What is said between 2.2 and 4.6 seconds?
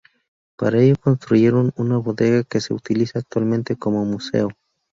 que se utiliza actualmente como museo.